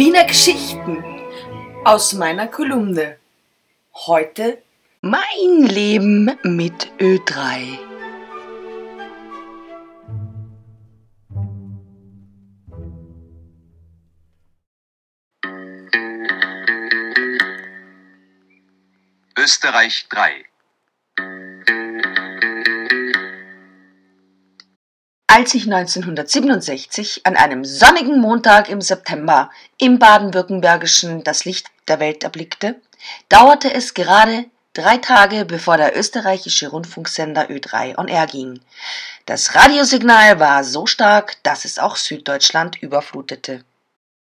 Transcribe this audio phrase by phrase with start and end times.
[0.00, 1.04] Wiener Geschichten
[1.84, 3.18] aus meiner Kolumne.
[3.92, 4.62] Heute
[5.02, 7.78] mein Leben mit Ö3.
[19.36, 20.46] Österreich 3
[25.32, 29.48] Als ich 1967 an einem sonnigen Montag im September
[29.78, 32.80] im baden-württembergischen das Licht der Welt erblickte,
[33.28, 38.58] dauerte es gerade drei Tage, bevor der österreichische Rundfunksender Ö3 on Air ging.
[39.24, 43.62] Das Radiosignal war so stark, dass es auch Süddeutschland überflutete.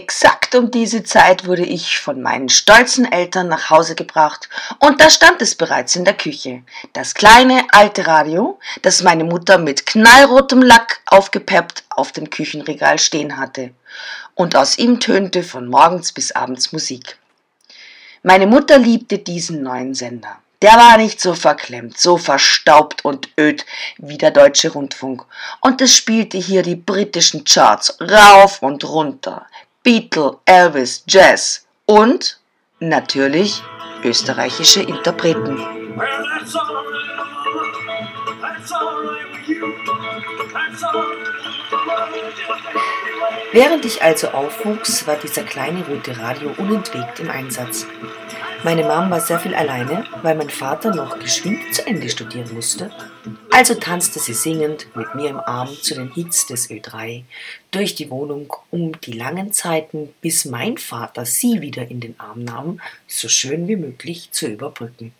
[0.00, 4.48] Exakt um diese Zeit wurde ich von meinen stolzen Eltern nach Hause gebracht
[4.78, 6.62] und da stand es bereits in der Küche.
[6.92, 13.38] Das kleine alte Radio, das meine Mutter mit knallrotem Lack aufgepeppt auf dem Küchenregal stehen
[13.38, 13.72] hatte.
[14.36, 17.18] Und aus ihm tönte von morgens bis abends Musik.
[18.22, 20.38] Meine Mutter liebte diesen neuen Sender.
[20.62, 25.24] Der war nicht so verklemmt, so verstaubt und öd wie der deutsche Rundfunk.
[25.60, 29.46] Und es spielte hier die britischen Charts rauf und runter.
[29.88, 32.38] Beatle, Elvis, Jazz und
[32.78, 33.62] natürlich
[34.04, 35.56] österreichische Interpreten.
[43.52, 47.86] Während ich also aufwuchs, war dieser kleine rote Radio unentwegt im Einsatz.
[48.64, 52.90] Meine Mom war sehr viel alleine, weil mein Vater noch geschwind zu Ende studieren musste.
[53.50, 57.22] Also tanzte sie singend mit mir im Arm zu den Hits des Ö3
[57.70, 62.42] durch die Wohnung, um die langen Zeiten, bis mein Vater sie wieder in den Arm
[62.42, 65.14] nahm, so schön wie möglich zu überbrücken.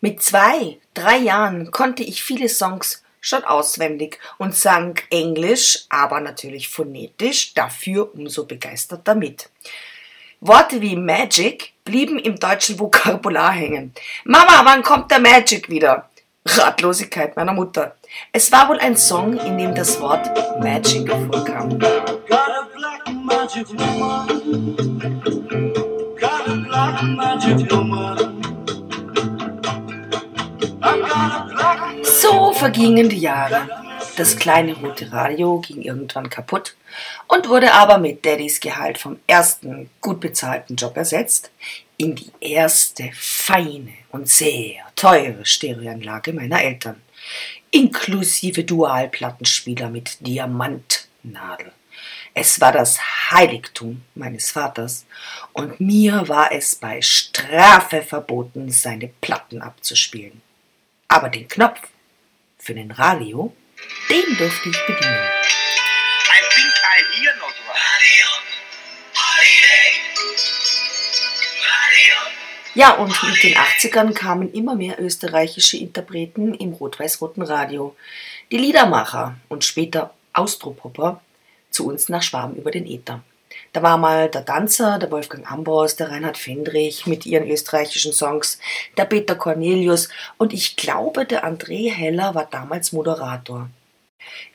[0.00, 6.68] Mit zwei, drei Jahren konnte ich viele Songs schon auswendig und sang Englisch, aber natürlich
[6.68, 9.50] phonetisch, dafür umso begeisterter mit.
[10.40, 13.92] Worte wie Magic blieben im deutschen Vokabular hängen.
[14.24, 16.10] Mama, wann kommt der Magic wieder?
[16.46, 17.96] Ratlosigkeit meiner Mutter.
[18.32, 20.30] Es war wohl ein Song, in dem das Wort
[20.60, 21.78] Magic vorkam.
[32.02, 33.85] So vergingen die Jahre.
[34.16, 36.74] Das kleine rote Radio ging irgendwann kaputt
[37.28, 41.50] und wurde aber mit Daddys Gehalt vom ersten gut bezahlten Job ersetzt
[41.98, 47.02] in die erste feine und sehr teure Stereoanlage meiner Eltern,
[47.70, 51.72] inklusive Dualplattenspieler mit Diamantnadel.
[52.32, 52.98] Es war das
[53.30, 55.04] Heiligtum meines Vaters,
[55.52, 60.40] und mir war es bei Strafe verboten, seine Platten abzuspielen.
[61.08, 61.80] Aber den Knopf
[62.58, 63.54] für den Radio
[64.10, 65.28] den durfte ich bedienen.
[66.54, 68.26] Pink Eye hier noch Radio.
[72.74, 77.96] Ja, und mit den 80ern kamen immer mehr österreichische Interpreten im rot-weiß-roten Radio.
[78.50, 81.22] Die Liedermacher und später Austropopper
[81.70, 83.22] zu uns nach Schwaben über den Äther.
[83.72, 88.58] Da war mal der Tanzer, der Wolfgang Ambros, der Reinhard Fendrich mit ihren österreichischen Songs,
[88.96, 90.08] der Peter Cornelius
[90.38, 93.68] und ich glaube, der André Heller war damals Moderator.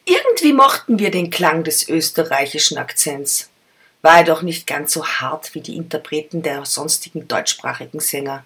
[0.05, 3.49] Irgendwie mochten wir den Klang des österreichischen Akzents.
[4.01, 8.43] War er doch nicht ganz so hart wie die Interpreten der sonstigen deutschsprachigen Sänger.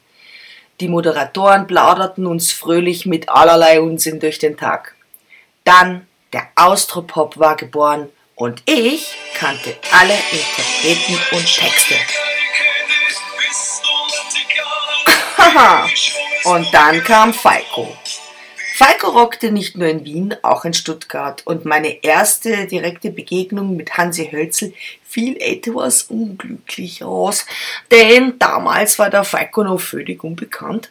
[0.82, 4.96] Die Moderatoren plauderten uns fröhlich mit allerlei Unsinn durch den Tag.
[5.64, 11.96] Dann der Austropop war geboren und ich kannte alle Interpreten und Texte.
[15.38, 15.88] Haha,
[16.56, 17.96] und dann kam Falco.
[18.78, 21.42] Falco rockte nicht nur in Wien, auch in Stuttgart.
[21.46, 24.74] Und meine erste direkte Begegnung mit Hansi Hölzel
[25.08, 27.46] fiel etwas unglücklich aus,
[27.90, 30.90] denn damals war der Falco noch völlig unbekannt,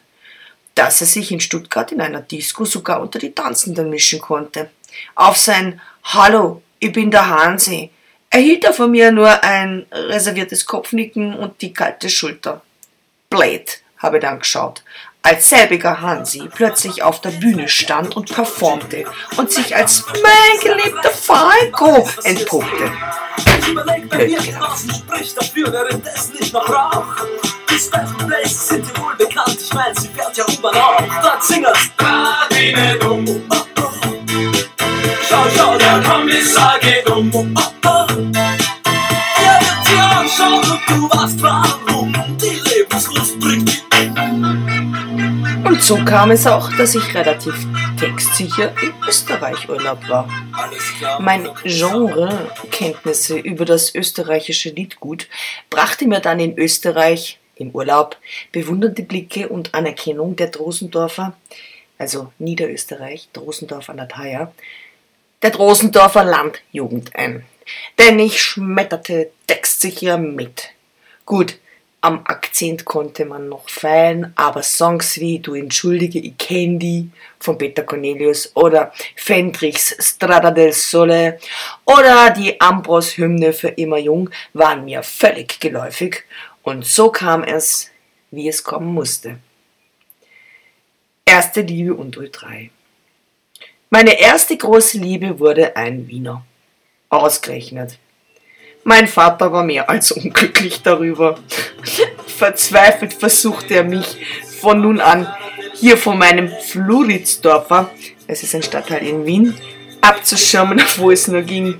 [0.73, 4.71] dass er sich in Stuttgart in einer Disco sogar unter die Tanzenden mischen konnte.
[5.13, 7.91] Auf sein Hallo, ich bin der Hansi,
[8.35, 12.61] erhielt er von mir nur ein reserviertes Kopfnicken und die kalte Schulter.
[13.29, 13.65] Blade,
[13.97, 14.83] habe dann geschaut,
[15.21, 19.05] als selbiger Hansi plötzlich auf der Bühne stand und performte
[19.37, 22.91] und sich als mein geliebter Falco entpuppte.
[26.59, 27.25] raucht.
[27.69, 31.21] Die Special Places sind dir wohl bekannt, ich mein, sie fährt ja U-Bahn auch.
[31.21, 33.25] Dort singert's Radine dumm.
[35.29, 37.55] Schau, schau, der Kommissar geht um.
[41.41, 42.41] Und.
[42.41, 43.71] Die bringt
[45.81, 47.53] so kam es auch, dass ich relativ
[47.99, 50.27] textsicher in Österreich Urlaub war.
[51.19, 55.27] Mein Genre-Kenntnisse über das österreichische Liedgut
[55.69, 58.17] brachte mir dann in Österreich im Urlaub
[58.51, 61.35] bewundernde Blicke und Anerkennung der Drosendorfer,
[61.97, 64.51] also Niederösterreich, Drosendorf an der Thaya,
[65.41, 67.45] der Drosendorfer Landjugend ein.
[67.99, 70.69] Denn ich schmetterte textsicher mit.
[71.25, 71.57] Gut,
[72.01, 77.57] am Akzent konnte man noch feilen, aber Songs wie Du entschuldige, ich kenn die von
[77.57, 81.39] Peter Cornelius oder Fendrichs Strada del Sole
[81.83, 86.25] oder die Ambros-Hymne für immer jung waren mir völlig geläufig
[86.61, 87.89] und so kam es,
[88.29, 89.39] wie es kommen musste.
[91.25, 92.69] Erste Liebe und Ö3.
[93.89, 96.45] Meine erste große Liebe wurde ein Wiener.
[97.09, 97.97] Ausgerechnet.
[98.87, 101.39] Mein Vater war mehr als unglücklich darüber.
[102.27, 104.17] Verzweifelt versuchte er mich
[104.61, 105.27] von nun an
[105.73, 107.89] hier von meinem Floridsdorfer,
[108.27, 109.57] es ist ein Stadtteil in Wien,
[110.01, 111.79] abzuschirmen, wo es nur ging.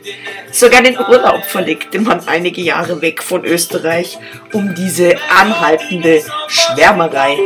[0.52, 4.18] Sogar den Urlaub verlegte man einige Jahre weg von Österreich,
[4.52, 7.38] um diese anhaltende Schwärmerei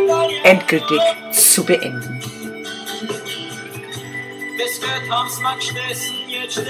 [0.43, 1.01] endgültig
[1.31, 2.21] zu beenden.
[4.57, 5.65] Das wird Hans Max
[6.29, 6.65] jetzt der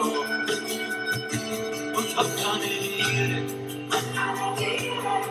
[0.00, 0.37] und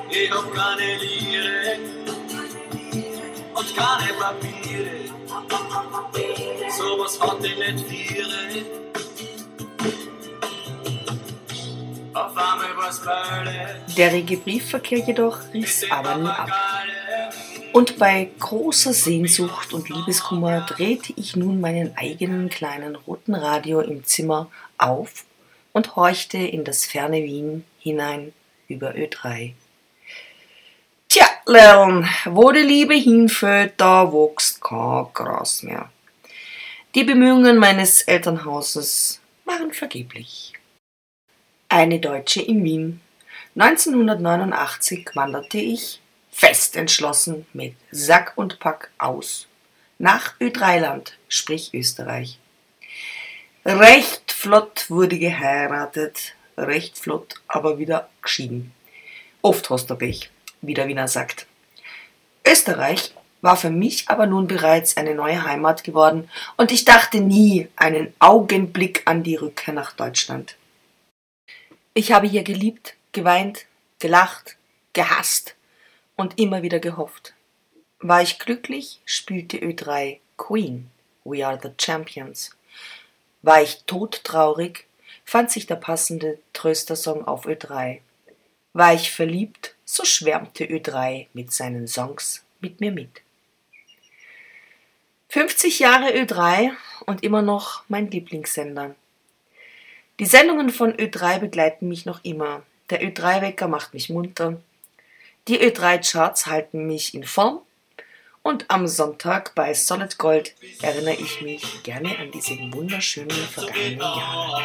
[0.09, 1.79] Ich hab keine Liere
[3.53, 4.87] und keine Papiere.
[6.77, 8.37] Sowas hat ich nicht viere.
[13.97, 16.49] Der rege Briefverkehr jedoch riss aber nie ab.
[17.73, 24.05] Und bei großer Sehnsucht und Liebeskummer drehte ich nun meinen eigenen kleinen roten Radio im
[24.05, 25.25] Zimmer auf
[25.77, 28.33] und horchte in das ferne Wien hinein
[28.67, 29.53] über Ö3.
[31.07, 35.89] Tja, Lern, wo die Liebe hinfällt, da wächst kein Gras mehr.
[36.95, 40.53] Die Bemühungen meines Elternhauses waren vergeblich.
[41.69, 43.01] Eine Deutsche in Wien.
[43.55, 46.01] 1989 wanderte ich,
[46.31, 49.47] fest entschlossen, mit Sack und Pack aus.
[49.99, 52.39] Nach Ö3-Land, sprich Österreich.
[53.69, 58.71] Recht flott wurde geheiratet, recht flott aber wieder geschieden.
[59.41, 60.31] Oft hast du Pech,
[60.61, 61.47] wie der Wiener sagt.
[62.47, 67.67] Österreich war für mich aber nun bereits eine neue Heimat geworden und ich dachte nie
[67.75, 70.55] einen Augenblick an die Rückkehr nach Deutschland.
[71.93, 73.65] Ich habe hier geliebt, geweint,
[73.99, 74.55] gelacht,
[74.93, 75.55] gehasst
[76.15, 77.33] und immer wieder gehofft.
[77.99, 80.89] War ich glücklich, spielte Ö3 Queen,
[81.25, 82.56] We Are the Champions.
[83.41, 84.87] War ich todtraurig,
[85.23, 87.99] fand sich der passende Tröstersong auf Ö3.
[88.73, 93.21] War ich verliebt, so schwärmte Ö3 mit seinen Songs mit mir mit.
[95.29, 96.71] 50 Jahre Ö3
[97.05, 98.95] und immer noch mein Lieblingssender.
[100.19, 102.63] Die Sendungen von Ö3 begleiten mich noch immer.
[102.89, 104.59] Der Ö3-Wecker macht mich munter.
[105.47, 107.61] Die Ö3-Charts halten mich in Form
[108.47, 114.61] und am Sonntag bei Solid Gold erinnere ich mich gerne an diese wunderschönen vergangenen Jahre.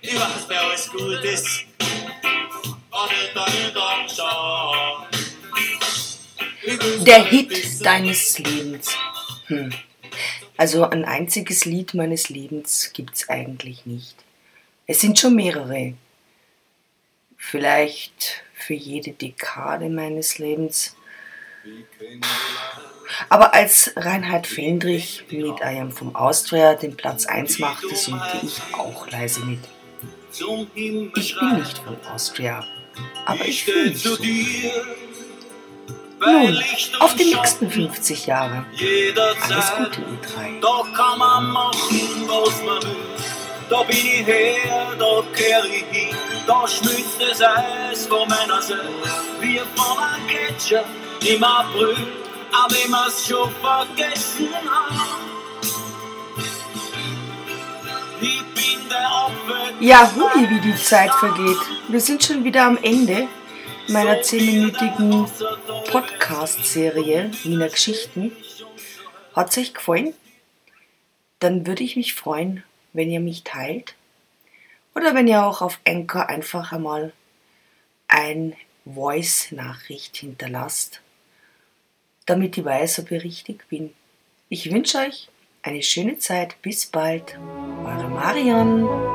[0.00, 1.66] Ich weiß, wer alles gut ist,
[7.06, 8.96] Der Hit deines Lebens.
[9.48, 9.72] Hm.
[10.56, 14.16] Also ein einziges Lied meines Lebens gibt's eigentlich nicht.
[14.86, 15.94] Es sind schon mehrere.
[17.36, 20.94] Vielleicht für jede Dekade meines Lebens
[23.28, 29.08] aber als Reinhard Fendrich mit einem vom Austria den Platz 1 machte, summte ich auch
[29.10, 29.60] leise mit.
[31.16, 32.64] Ich bin nicht von Austria,
[33.26, 34.16] aber ich fühle mich so.
[36.20, 36.62] Nun,
[37.00, 38.66] auf die nächsten 50 Jahre.
[39.42, 40.52] Alles Gute, ihr drei.
[40.60, 42.96] Da kann man machen, was man will.
[43.70, 46.14] Da bin ich her, da kehr ich hin.
[46.46, 48.82] Da schmilzt das Eis von meiner Seele,
[49.40, 50.84] wie von einem Gletscher
[51.26, 51.96] im April,
[52.52, 55.00] aber wir's schon vergessen haben.
[58.20, 58.50] Ich.
[59.80, 61.56] Ja, hui, wie die Zeit vergeht.
[61.88, 63.28] Wir sind schon wieder am Ende
[63.88, 65.26] meiner zehnminütigen
[65.90, 68.32] Podcast-Serie Wiener Geschichten.
[69.34, 70.12] Hat es euch gefallen?
[71.38, 72.62] Dann würde ich mich freuen,
[72.92, 73.94] wenn ihr mich teilt.
[74.94, 77.12] Oder wenn ihr auch auf Anchor einfach einmal
[78.08, 81.00] ein Voice-Nachricht hinterlasst
[82.30, 83.92] damit ich weiß, ob ich richtig bin.
[84.48, 85.28] Ich wünsche euch
[85.62, 86.60] eine schöne Zeit.
[86.62, 87.38] Bis bald.
[87.84, 89.09] Eure Marion.